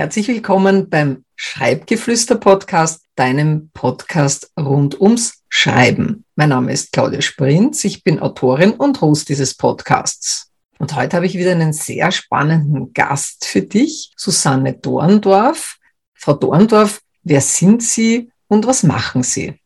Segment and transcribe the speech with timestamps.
[0.00, 6.24] Herzlich willkommen beim Schreibgeflüster-Podcast, deinem Podcast rund ums Schreiben.
[6.36, 10.52] Mein Name ist Claudia Sprinz, ich bin Autorin und Host dieses Podcasts.
[10.78, 15.76] Und heute habe ich wieder einen sehr spannenden Gast für dich, Susanne Dorndorf.
[16.14, 19.60] Frau Dorndorf, wer sind Sie und was machen Sie?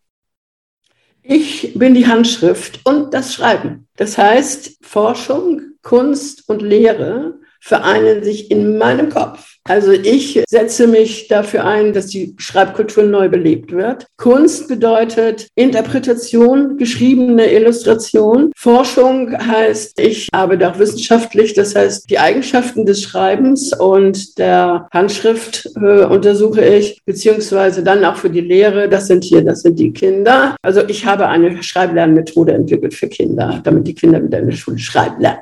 [1.23, 3.87] Ich bin die Handschrift und das Schreiben.
[3.95, 9.55] Das heißt, Forschung, Kunst und Lehre vereinen sich in meinem Kopf.
[9.67, 14.07] Also ich setze mich dafür ein, dass die Schreibkultur neu belebt wird.
[14.19, 18.53] Kunst bedeutet Interpretation, geschriebene Illustration.
[18.55, 25.71] Forschung heißt, ich arbeite auch wissenschaftlich, das heißt, die Eigenschaften des Schreibens und der Handschrift
[25.77, 28.91] äh, untersuche ich, beziehungsweise dann auch für die Lehre.
[28.91, 30.57] Das sind hier, das sind die Kinder.
[30.61, 34.79] Also ich habe eine Schreiblernmethode entwickelt für Kinder, damit die Kinder wieder in der Schule
[34.79, 35.41] schreiben lernen.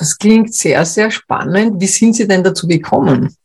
[0.00, 1.78] Das klingt sehr, sehr spannend.
[1.78, 3.36] Wie sind Sie denn dazu gekommen?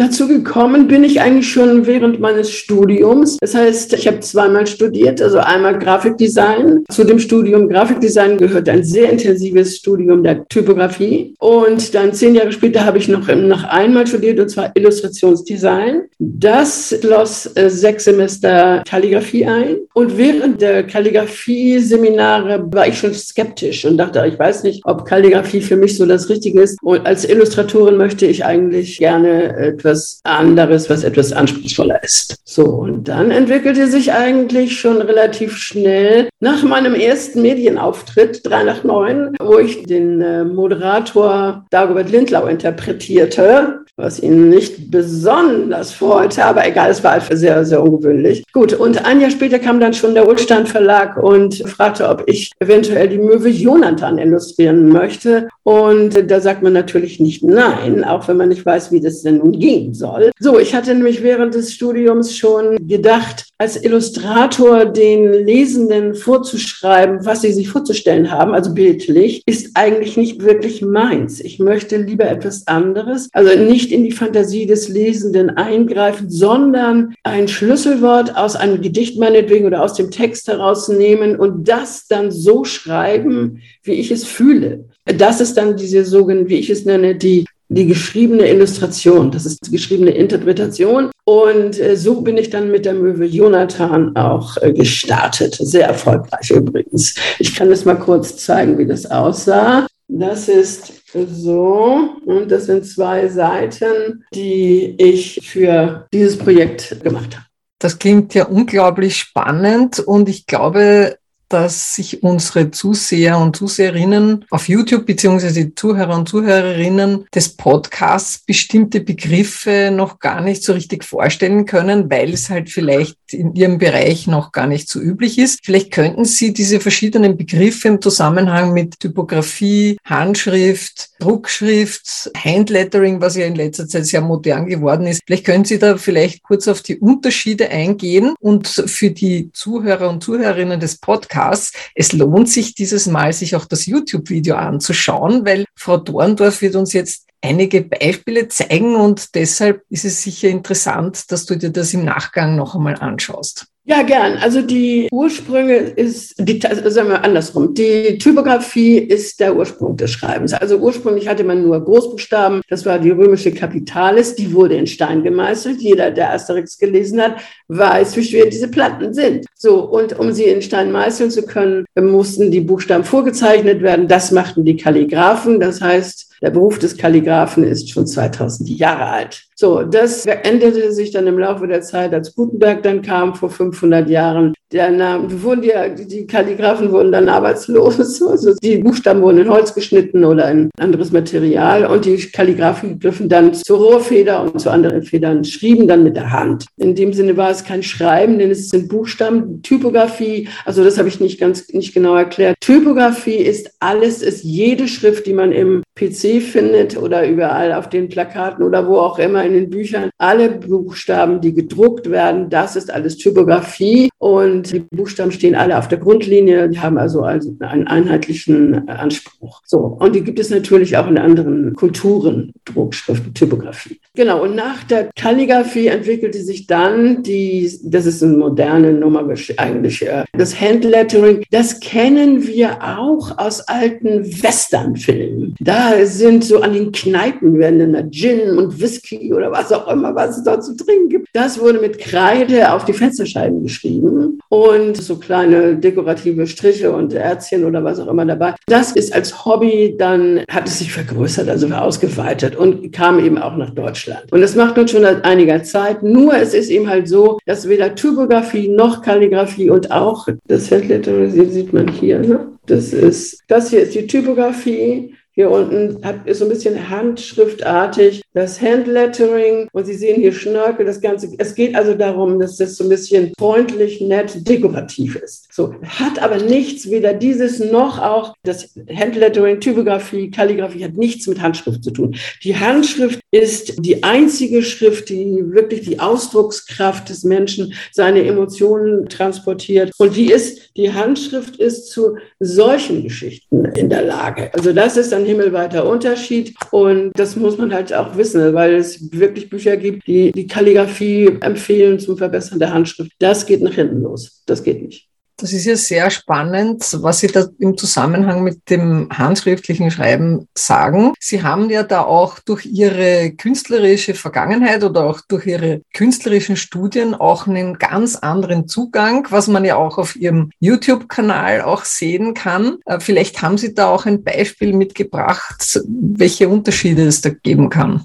[0.00, 3.36] Dazu gekommen bin ich eigentlich schon während meines Studiums.
[3.36, 6.86] Das heißt, ich habe zweimal studiert, also einmal Grafikdesign.
[6.90, 11.34] Zu dem Studium Grafikdesign gehört ein sehr intensives Studium der Typografie.
[11.38, 16.04] Und dann zehn Jahre später habe ich noch, noch einmal studiert, und zwar Illustrationsdesign.
[16.18, 19.76] Das schloss äh, sechs Semester Kalligrafie ein.
[19.92, 25.60] Und während der Kalligrafie-Seminare war ich schon skeptisch und dachte, ich weiß nicht, ob Kalligrafie
[25.60, 26.78] für mich so das Richtige ist.
[26.80, 32.36] Und als Illustratorin möchte ich eigentlich gerne äh, etwas anderes, was etwas anspruchsvoller ist.
[32.44, 38.82] So, und dann entwickelte sich eigentlich schon relativ schnell nach meinem ersten Medienauftritt, 3 nach
[38.82, 46.66] 9, wo ich den äh, Moderator Dagobert Lindlau interpretierte, was ihn nicht besonders freute, aber
[46.66, 48.42] egal, es war einfach sehr, sehr ungewöhnlich.
[48.52, 52.50] Gut, und ein Jahr später kam dann schon der Ulstein Verlag und fragte, ob ich
[52.60, 55.48] eventuell die Möwe Jonathan illustrieren möchte.
[55.62, 59.38] Und da sagt man natürlich nicht nein, auch wenn man nicht weiß, wie das denn
[59.38, 60.30] nun gehen soll.
[60.38, 67.42] So, ich hatte nämlich während des Studiums schon gedacht, als Illustrator den Lesenden vorzuschreiben, was
[67.42, 71.40] sie sich vorzustellen haben, also bildlich, ist eigentlich nicht wirklich meins.
[71.40, 77.48] Ich möchte lieber etwas anderes, also nicht in die Fantasie des Lesenden eingreifen, sondern ein
[77.48, 83.60] Schlüsselwort aus einem Gedicht meinetwegen oder aus dem Text herausnehmen und das dann so schreiben,
[83.82, 84.84] wie ich es fühle.
[85.06, 89.66] Das ist dann diese sogenannte, wie ich es nenne, die die geschriebene Illustration, das ist
[89.66, 91.10] die geschriebene Interpretation.
[91.24, 95.54] Und äh, so bin ich dann mit der Möwe Jonathan auch äh, gestartet.
[95.54, 97.14] Sehr erfolgreich übrigens.
[97.38, 99.86] Ich kann das mal kurz zeigen, wie das aussah.
[100.08, 107.46] Das ist so und das sind zwei Seiten, die ich für dieses Projekt gemacht habe.
[107.78, 111.16] Das klingt ja unglaublich spannend und ich glaube,
[111.50, 118.38] dass sich unsere Zuseher und Zuseherinnen auf YouTube beziehungsweise die Zuhörer und Zuhörerinnen des Podcasts
[118.46, 123.78] bestimmte Begriffe noch gar nicht so richtig vorstellen können, weil es halt vielleicht in ihrem
[123.78, 125.58] Bereich noch gar nicht so üblich ist.
[125.64, 133.46] Vielleicht könnten Sie diese verschiedenen Begriffe im Zusammenhang mit Typografie, Handschrift, Druckschrift, Handlettering, was ja
[133.46, 136.98] in letzter Zeit sehr modern geworden ist, vielleicht können Sie da vielleicht kurz auf die
[136.98, 141.72] Unterschiede eingehen und für die Zuhörer und Zuhörerinnen des Podcasts Podcasts.
[141.94, 146.92] Es lohnt sich dieses Mal, sich auch das YouTube-Video anzuschauen, weil Frau Dorndorf wird uns
[146.92, 152.04] jetzt einige Beispiele zeigen und deshalb ist es sicher interessant, dass du dir das im
[152.04, 153.66] Nachgang noch einmal anschaust.
[153.84, 154.36] Ja, gern.
[154.36, 160.10] Also die Ursprünge ist, die, also sagen wir andersrum, die Typografie ist der Ursprung des
[160.10, 160.52] Schreibens.
[160.52, 165.22] Also ursprünglich hatte man nur Großbuchstaben, das war die römische Kapitalis, die wurde in Stein
[165.22, 165.80] gemeißelt.
[165.80, 167.36] Jeder, der Asterix gelesen hat,
[167.68, 169.46] weiß, wie schwer diese Platten sind.
[169.54, 174.08] So, und um sie in Stein meißeln zu können, mussten die Buchstaben vorgezeichnet werden.
[174.08, 175.58] Das machten die Kalligraphen.
[175.58, 179.44] Das heißt, der Beruf des Kalligraphen ist schon 2000 Jahre alt.
[179.54, 184.08] So, das änderte sich dann im Laufe der Zeit, als Gutenberg dann kam vor 500
[184.08, 184.54] Jahren.
[184.72, 188.20] Name, wurden die, die Kalligraphen wurden dann arbeitslos.
[188.30, 193.28] Also die Buchstaben wurden in Holz geschnitten oder in anderes Material und die Kalligraphen griffen
[193.28, 196.66] dann zur Rohrfeder und zu anderen Federn, schrieben dann mit der Hand.
[196.76, 199.62] In dem Sinne war es kein Schreiben, denn es sind Buchstaben.
[199.62, 202.56] Typografie, also das habe ich nicht ganz, nicht genau erklärt.
[202.60, 208.08] Typografie ist alles, ist jede Schrift, die man im PC findet oder überall auf den
[208.08, 210.10] Plakaten oder wo auch immer in den Büchern.
[210.16, 215.88] Alle Buchstaben, die gedruckt werden, das ist alles Typografie und die Buchstaben stehen alle auf
[215.88, 219.60] der Grundlinie, die haben also, einen einheitlichen Anspruch.
[219.64, 223.98] So, und die gibt es natürlich auch in anderen Kulturen, Druckschrift, Typografie.
[224.14, 229.20] Genau, und nach der Kalligrafie entwickelte sich dann die, das ist eine moderne Nummer
[229.56, 231.44] eigentlich, äh, das Handlettering.
[231.50, 235.54] Das kennen wir auch aus alten Westernfilmen.
[235.60, 239.88] Da da sind so an den Kneipen werden dann Gin und Whisky oder was auch
[239.88, 241.28] immer, was es dort zu trinken gibt.
[241.32, 247.64] Das wurde mit Kreide auf die Fensterscheiben geschrieben und so kleine dekorative Striche und Ärzchen
[247.64, 248.54] oder was auch immer dabei.
[248.66, 253.56] Das ist als Hobby dann, hat es sich vergrößert, also ausgeweitet und kam eben auch
[253.56, 254.30] nach Deutschland.
[254.32, 256.02] Und das macht nun schon seit einiger Zeit.
[256.02, 261.30] Nur es ist eben halt so, dass weder Typografie noch Kalligrafie und auch das Handlettering
[261.30, 262.18] sieht man hier.
[262.18, 262.48] Ne?
[262.66, 265.14] Das ist, das hier ist die Typografie.
[265.40, 270.86] Hier unten hat, ist so ein bisschen handschriftartig das Handlettering und Sie sehen hier Schnörkel,
[270.86, 271.28] das Ganze.
[271.38, 275.52] Es geht also darum, dass das so ein bisschen freundlich, nett, dekorativ ist.
[275.52, 281.40] So, hat aber nichts, weder dieses noch auch das Handlettering, Typografie, Kalligrafie hat nichts mit
[281.40, 282.16] Handschrift zu tun.
[282.44, 289.92] Die Handschrift ist die einzige Schrift, die wirklich die Ausdruckskraft des Menschen, seine Emotionen transportiert.
[289.98, 294.52] Und die ist, die Handschrift ist zu solchen Geschichten in der Lage.
[294.54, 299.10] Also das ist ein himmelweiter Unterschied und das muss man halt auch wissen, weil es
[299.12, 303.12] wirklich Bücher gibt, die die Kalligrafie empfehlen zum Verbessern der Handschrift.
[303.18, 304.42] Das geht nach hinten los.
[304.46, 305.10] Das geht nicht.
[305.40, 311.14] Das ist ja sehr spannend, was Sie da im Zusammenhang mit dem handschriftlichen Schreiben sagen.
[311.18, 317.14] Sie haben ja da auch durch Ihre künstlerische Vergangenheit oder auch durch Ihre künstlerischen Studien
[317.14, 322.76] auch einen ganz anderen Zugang, was man ja auch auf Ihrem YouTube-Kanal auch sehen kann.
[322.84, 328.04] Äh, vielleicht haben Sie da auch ein Beispiel mitgebracht, welche Unterschiede es da geben kann.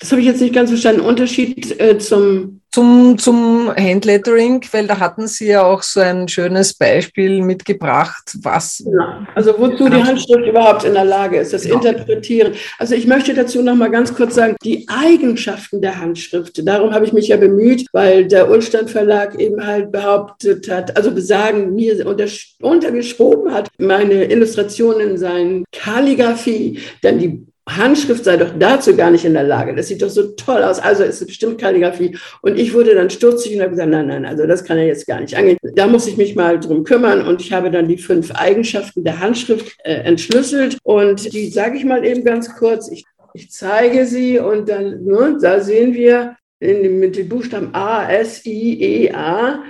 [0.00, 1.00] Das habe ich jetzt nicht ganz verstanden.
[1.00, 6.74] Unterschied äh, zum zum, zum Handlettering, weil da hatten Sie ja auch so ein schönes
[6.74, 8.82] Beispiel mitgebracht, was.
[8.84, 11.76] Ja, also wozu die Handschrift überhaupt in der Lage ist, das genau.
[11.76, 12.54] Interpretieren.
[12.80, 17.04] Also ich möchte dazu noch mal ganz kurz sagen, die Eigenschaften der Handschrift, darum habe
[17.04, 22.04] ich mich ja bemüht, weil der Ulstein Verlag eben halt behauptet hat, also besagen, mir
[22.04, 22.26] unter,
[22.60, 29.32] untergeschoben hat, meine Illustrationen seien Kalligrafie, dann die Handschrift sei doch dazu gar nicht in
[29.32, 29.74] der Lage.
[29.74, 30.78] Das sieht doch so toll aus.
[30.78, 32.16] Also ist es bestimmt Kalligrafie.
[32.42, 35.06] Und ich wurde dann stutzig und habe gesagt, nein, nein, also das kann er jetzt
[35.06, 35.56] gar nicht angehen.
[35.74, 37.26] Da muss ich mich mal drum kümmern.
[37.26, 40.76] Und ich habe dann die fünf Eigenschaften der Handschrift äh, entschlüsselt.
[40.82, 42.90] Und die sage ich mal eben ganz kurz.
[42.90, 48.10] Ich, ich zeige sie und dann, ne, da sehen wir in, mit den Buchstaben A,
[48.10, 49.62] S, I, E, A.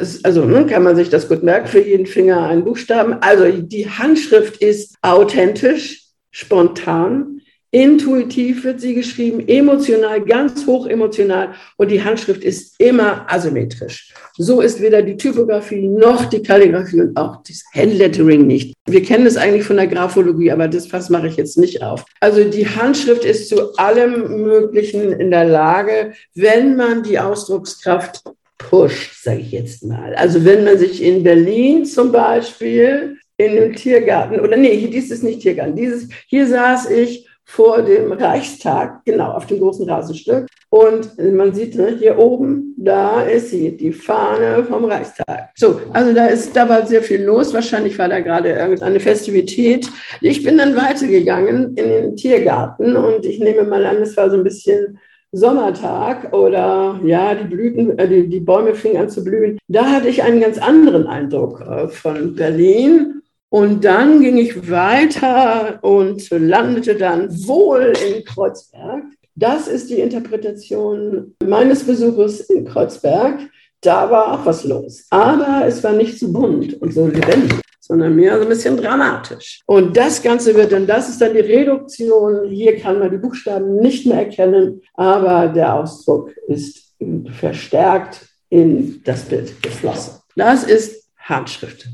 [0.00, 3.14] Ist, also ne, kann man sich das gut merken, für jeden Finger einen Buchstaben.
[3.20, 5.99] Also die Handschrift ist authentisch,
[6.30, 7.40] spontan,
[7.72, 14.12] intuitiv wird sie geschrieben, emotional, ganz hoch emotional und die Handschrift ist immer asymmetrisch.
[14.36, 18.74] So ist weder die Typografie noch die Kalligrafie und auch das Handlettering nicht.
[18.88, 22.04] Wir kennen es eigentlich von der Graphologie, aber das Fass mache ich jetzt nicht auf.
[22.18, 28.24] Also die Handschrift ist zu allem Möglichen in der Lage, wenn man die Ausdruckskraft
[28.58, 30.14] pusht, sage ich jetzt mal.
[30.16, 35.22] Also wenn man sich in Berlin zum Beispiel in dem Tiergarten, oder nee, dies ist
[35.22, 40.46] nicht Tiergarten, dieses, hier saß ich vor dem Reichstag, genau, auf dem großen Rasenstück.
[40.68, 45.50] Und man sieht ne, hier oben, da ist sie, die Fahne vom Reichstag.
[45.56, 47.52] So, also da ist, da war sehr viel los.
[47.52, 49.88] Wahrscheinlich war da gerade irgendeine Festivität.
[50.20, 54.36] Ich bin dann weitergegangen in den Tiergarten und ich nehme mal an, es war so
[54.36, 54.98] ein bisschen
[55.32, 59.58] Sommertag oder ja, die Blüten, äh, die, die Bäume fingen an zu blühen.
[59.66, 63.19] Da hatte ich einen ganz anderen Eindruck äh, von Berlin
[63.50, 69.02] und dann ging ich weiter und landete dann wohl in Kreuzberg.
[69.34, 73.40] Das ist die Interpretation meines Besuches in Kreuzberg.
[73.80, 75.06] Da war auch was los.
[75.10, 79.62] Aber es war nicht so bunt und so lebendig, sondern mehr so ein bisschen dramatisch.
[79.66, 82.48] Und das Ganze wird dann, das ist dann die Reduktion.
[82.48, 86.94] Hier kann man die Buchstaben nicht mehr erkennen, aber der Ausdruck ist
[87.40, 90.20] verstärkt in das Bild geflossen.
[90.36, 91.88] Das ist Handschrift.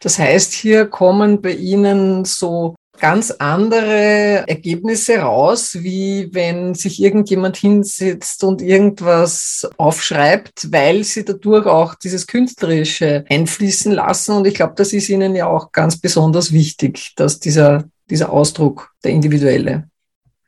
[0.00, 7.56] Das heißt, hier kommen bei Ihnen so ganz andere Ergebnisse raus, wie wenn sich irgendjemand
[7.56, 14.32] hinsetzt und irgendwas aufschreibt, weil sie dadurch auch dieses Künstlerische einfließen lassen.
[14.36, 18.92] Und ich glaube, das ist Ihnen ja auch ganz besonders wichtig, dass dieser, dieser Ausdruck,
[19.04, 19.88] der individuelle.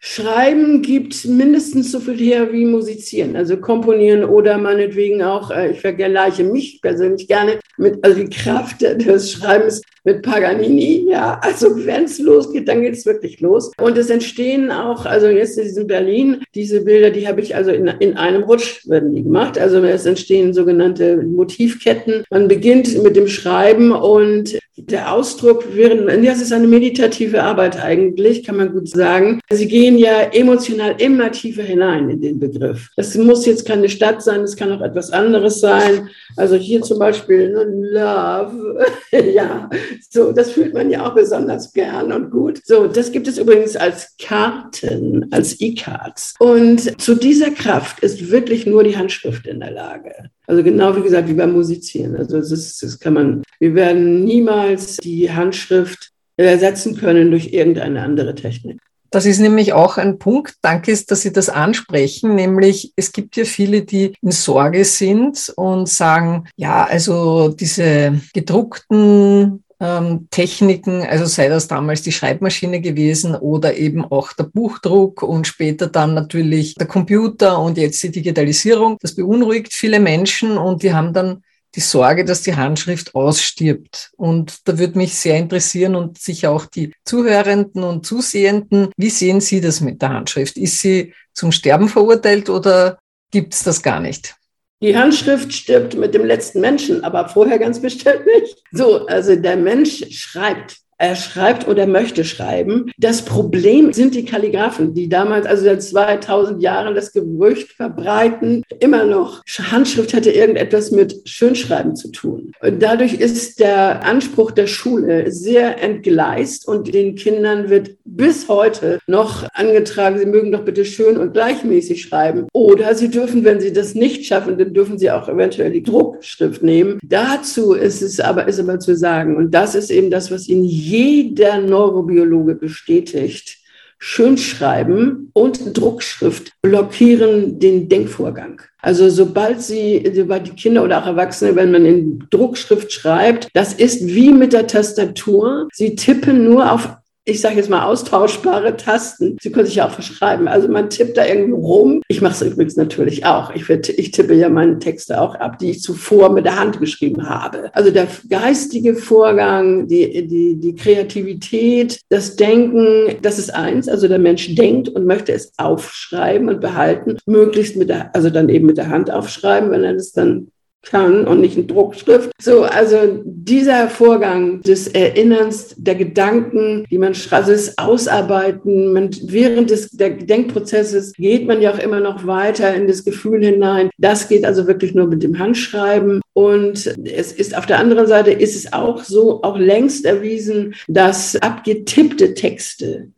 [0.03, 5.81] Schreiben gibt mindestens so viel her wie musizieren, also komponieren oder meinetwegen auch, äh, ich
[5.81, 12.05] vergleiche mich persönlich gerne mit, also die Kraft des Schreibens mit Paganini, ja, also wenn
[12.05, 13.71] es losgeht, dann geht es wirklich los.
[13.79, 17.87] Und es entstehen auch, also jetzt in Berlin, diese Bilder, die habe ich also in,
[17.87, 19.59] in einem Rutsch werden die gemacht.
[19.59, 22.25] Also es entstehen sogenannte Motivketten.
[22.31, 28.45] Man beginnt mit dem Schreiben und der Ausdruck während, das ist eine meditative Arbeit eigentlich,
[28.45, 29.41] kann man gut sagen.
[29.51, 32.91] Sie gehen gehen ja emotional immer tiefer hinein in den Begriff.
[32.97, 36.09] Das muss jetzt keine Stadt sein, es kann auch etwas anderes sein.
[36.37, 38.87] Also hier zum Beispiel ne, Love,
[39.35, 39.69] ja,
[40.09, 42.61] so, das fühlt man ja auch besonders gern und gut.
[42.65, 46.35] So, das gibt es übrigens als Karten, als E-Cards.
[46.39, 50.13] Und zu dieser Kraft ist wirklich nur die Handschrift in der Lage.
[50.47, 52.17] Also genau wie gesagt, wie beim Musizieren.
[52.17, 58.03] Also das, ist, das kann man, wir werden niemals die Handschrift ersetzen können durch irgendeine
[58.03, 58.79] andere Technik.
[59.11, 60.55] Das ist nämlich auch ein Punkt.
[60.63, 62.37] Danke, dass Sie das ansprechen.
[62.37, 69.65] Nämlich, es gibt ja viele, die in Sorge sind und sagen, ja, also diese gedruckten
[69.81, 75.47] ähm, Techniken, also sei das damals die Schreibmaschine gewesen oder eben auch der Buchdruck und
[75.47, 78.99] später dann natürlich der Computer und jetzt die Digitalisierung.
[79.01, 81.43] Das beunruhigt viele Menschen und die haben dann
[81.75, 84.11] die Sorge, dass die Handschrift ausstirbt.
[84.17, 89.41] Und da würde mich sehr interessieren und sicher auch die Zuhörenden und Zusehenden, wie sehen
[89.41, 90.57] Sie das mit der Handschrift?
[90.57, 92.99] Ist sie zum Sterben verurteilt oder
[93.31, 94.35] gibt es das gar nicht?
[94.83, 98.63] Die Handschrift stirbt mit dem letzten Menschen, aber vorher ganz bestimmt nicht.
[98.73, 102.93] So, also der Mensch schreibt er schreibt oder möchte schreiben.
[102.99, 109.05] Das Problem sind die Kalligraphen, die damals, also seit 2000 Jahren, das Gerücht verbreiten, immer
[109.05, 112.53] noch, Handschrift hätte irgendetwas mit Schönschreiben zu tun.
[112.61, 118.99] Und dadurch ist der Anspruch der Schule sehr entgleist und den Kindern wird bis heute
[119.07, 122.47] noch angetragen, sie mögen doch bitte schön und gleichmäßig schreiben.
[122.53, 126.63] Oder sie dürfen, wenn sie das nicht schaffen, dann dürfen sie auch eventuell die Druckschrift
[126.63, 126.99] nehmen.
[127.03, 130.65] Dazu ist es aber, ist aber zu sagen, und das ist eben das, was ihnen
[130.91, 133.59] jeder Neurobiologe bestätigt,
[134.03, 138.63] Schönschreiben und Druckschrift blockieren den Denkvorgang.
[138.81, 143.75] Also sobald sie, sobald die Kinder oder auch Erwachsene, wenn man in Druckschrift schreibt, das
[143.75, 145.69] ist wie mit der Tastatur.
[145.73, 146.89] Sie tippen nur auf
[147.25, 149.37] ich sage jetzt mal, austauschbare Tasten.
[149.41, 150.49] Sie können sich ja auch verschreiben.
[150.49, 152.03] Also man tippt da irgendwie rum.
[152.09, 153.55] Ich mache es übrigens natürlich auch.
[153.55, 157.29] Ich, ich tippe ja meine Texte auch ab, die ich zuvor mit der Hand geschrieben
[157.29, 157.71] habe.
[157.75, 163.89] Also der geistige Vorgang, die, die, die Kreativität, das Denken, das ist eins.
[163.89, 168.49] Also der Mensch denkt und möchte es aufschreiben und behalten, möglichst mit der, also dann
[168.49, 170.49] eben mit der Hand aufschreiben, wenn er das dann
[170.83, 172.31] kann und nicht in Druckschrift.
[172.41, 179.71] So, also dieser Vorgang des Erinnerns, der Gedanken, die man also das Ausarbeiten, man, während
[179.71, 183.91] des der Denkprozesses geht man ja auch immer noch weiter in das Gefühl hinein.
[183.99, 186.21] Das geht also wirklich nur mit dem Handschreiben.
[186.33, 191.37] Und es ist auf der anderen Seite ist es auch so, auch längst erwiesen, dass
[191.37, 193.09] abgetippte Texte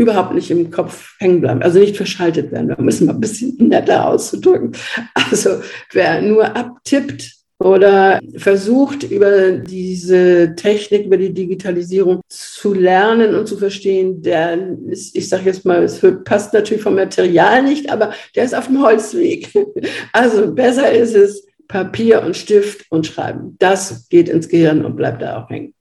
[0.00, 2.68] überhaupt nicht im Kopf hängen bleiben, also nicht verschaltet werden.
[2.68, 4.72] Da müssen wir ein bisschen netter auszudrücken.
[5.30, 5.60] Also
[5.92, 13.58] wer nur abtippt oder versucht, über diese Technik, über die Digitalisierung zu lernen und zu
[13.58, 18.44] verstehen, der ist, ich sage jetzt mal, es passt natürlich vom Material nicht, aber der
[18.44, 19.50] ist auf dem Holzweg.
[20.12, 23.56] Also besser ist es, Papier und Stift und Schreiben.
[23.58, 25.74] Das geht ins Gehirn und bleibt da auch hängen.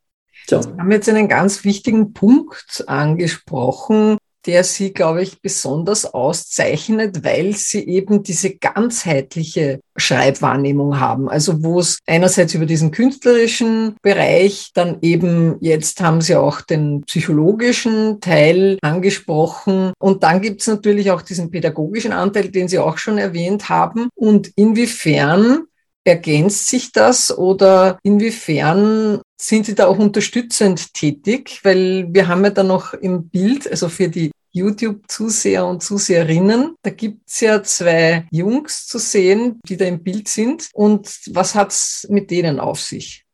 [0.47, 0.61] So.
[0.61, 7.55] Sie haben jetzt einen ganz wichtigen Punkt angesprochen, der Sie, glaube ich, besonders auszeichnet, weil
[7.55, 11.29] Sie eben diese ganzheitliche Schreibwahrnehmung haben.
[11.29, 17.01] Also wo es einerseits über diesen künstlerischen Bereich, dann eben jetzt haben Sie auch den
[17.01, 22.97] psychologischen Teil angesprochen und dann gibt es natürlich auch diesen pädagogischen Anteil, den Sie auch
[22.97, 24.09] schon erwähnt haben.
[24.15, 25.65] Und inwiefern
[26.03, 31.59] Ergänzt sich das oder inwiefern sind Sie da auch unterstützend tätig?
[31.63, 36.89] Weil wir haben ja da noch im Bild, also für die YouTube-Zuseher und Zuseherinnen, da
[36.89, 40.69] gibt's ja zwei Jungs zu sehen, die da im Bild sind.
[40.73, 43.25] Und was hat's mit denen auf sich?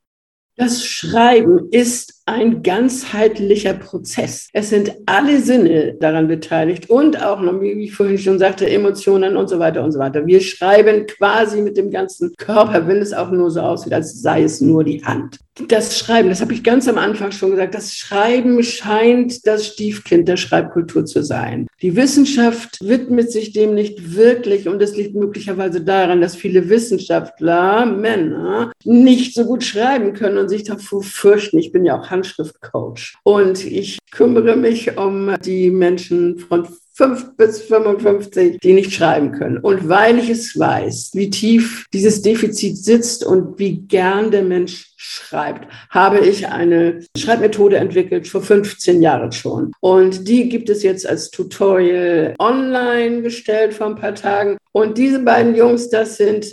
[0.58, 4.50] Das Schreiben ist ein ganzheitlicher Prozess.
[4.52, 9.48] Es sind alle Sinne daran beteiligt und auch, wie ich vorhin schon sagte, Emotionen und
[9.48, 10.26] so weiter und so weiter.
[10.26, 14.44] Wir schreiben quasi mit dem ganzen Körper, wenn es auch nur so aussieht, als sei
[14.44, 15.38] es nur die Hand.
[15.70, 20.28] Das Schreiben, das habe ich ganz am Anfang schon gesagt, das Schreiben scheint das Stiefkind
[20.28, 21.68] der Schreibkultur zu sein.
[21.82, 27.86] Die Wissenschaft widmet sich dem nicht wirklich und es liegt möglicherweise daran, dass viele Wissenschaftler,
[27.86, 31.58] Männer, nicht so gut schreiben können und sich davor fürchten.
[31.58, 33.16] Ich bin ja auch Handschriftcoach.
[33.24, 36.68] Und ich kümmere mich um die Menschen von
[36.98, 39.58] 5 bis 55, die nicht schreiben können.
[39.58, 44.94] Und weil ich es weiß, wie tief dieses Defizit sitzt und wie gern der Mensch
[44.96, 49.74] schreibt, habe ich eine Schreibmethode entwickelt, vor 15 Jahren schon.
[49.82, 54.58] Und die gibt es jetzt als Tutorial online gestellt vor ein paar Tagen.
[54.72, 56.46] Und diese beiden Jungs, das sind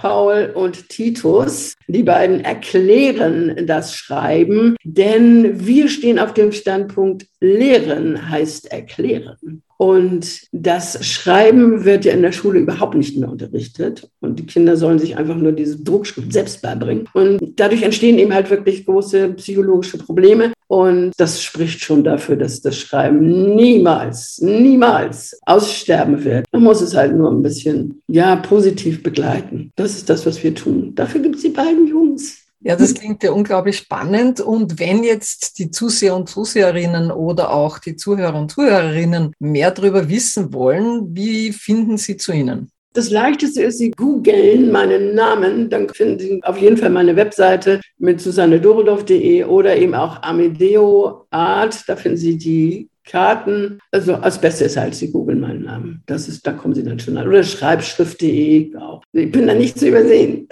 [0.00, 1.74] Paul und Titus.
[1.86, 9.62] Die beiden erklären das Schreiben, denn wir stehen auf dem Standpunkt, Lehren heißt erklären.
[9.76, 14.10] Und das Schreiben wird ja in der Schule überhaupt nicht mehr unterrichtet.
[14.20, 17.08] Und die Kinder sollen sich einfach nur diese Druckschrift selbst beibringen.
[17.14, 20.52] Und dadurch entstehen eben halt wirklich große psychologische Probleme.
[20.70, 26.46] Und das spricht schon dafür, dass das Schreiben niemals, niemals aussterben wird.
[26.52, 29.72] Man muss es halt nur ein bisschen, ja, positiv begleiten.
[29.74, 30.94] Das ist das, was wir tun.
[30.94, 32.38] Dafür gibt es die beiden Jungs.
[32.60, 34.40] Ja, das klingt ja unglaublich spannend.
[34.40, 40.08] Und wenn jetzt die Zuseher und Zuseherinnen oder auch die Zuhörer und Zuhörerinnen mehr darüber
[40.08, 42.70] wissen wollen, wie finden sie zu Ihnen?
[42.92, 47.80] Das Leichteste ist, Sie googeln meinen Namen, dann finden Sie auf jeden Fall meine Webseite
[47.98, 51.84] mit susannedorendorf.de oder eben auch Amedeo Art.
[51.86, 53.78] Da finden Sie die Karten.
[53.92, 56.02] Also als Beste ist halt, Sie googeln meinen Namen.
[56.06, 57.28] Das ist, da kommen Sie dann schon an.
[57.28, 59.04] Oder schreibschrift.de auch.
[59.12, 60.48] Ich bin da nicht zu übersehen.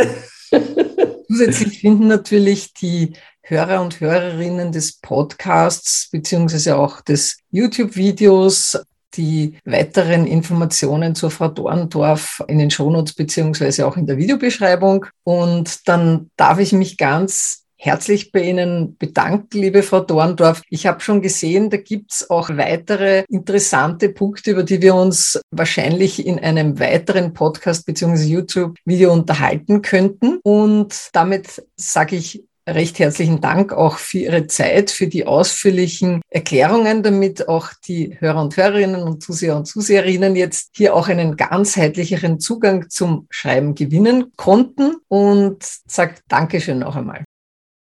[1.27, 8.79] Zusätzlich finden natürlich die Hörer und Hörerinnen des Podcasts beziehungsweise auch des YouTube-Videos
[9.15, 15.07] die weiteren Informationen zur Frau Dorndorf in den Shownotes beziehungsweise auch in der Videobeschreibung.
[15.25, 20.63] Und dann darf ich mich ganz herzlich bei Ihnen bedanken, liebe Frau Dorndorf.
[20.69, 26.27] Ich habe schon gesehen, da gibt's auch weitere interessante Punkte, über die wir uns wahrscheinlich
[26.27, 28.25] in einem weiteren Podcast bzw.
[28.25, 30.41] YouTube-Video unterhalten könnten.
[30.43, 37.03] Und damit sage ich recht herzlichen Dank auch für Ihre Zeit, für die ausführlichen Erklärungen,
[37.03, 42.41] damit auch die Hörer und Hörerinnen und Zuseher und Zuseherinnen jetzt hier auch einen ganzheitlicheren
[42.41, 47.25] Zugang zum Schreiben gewinnen konnten und sagt Dankeschön noch einmal.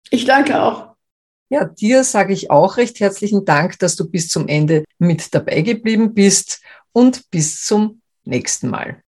[0.10, 0.94] Ich danke auch.
[1.50, 5.62] Ja, dir sage ich auch recht herzlichen Dank, dass du bis zum Ende mit dabei
[5.62, 6.62] geblieben bist
[6.92, 9.04] und bis zum nächsten Mal.